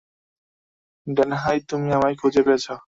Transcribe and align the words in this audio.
ডেনহাই, 1.07 1.57
তুমি 1.69 1.87
আমায় 1.91 2.15
খুঁজে 2.15 2.41
পেয়েছ। 2.43 2.65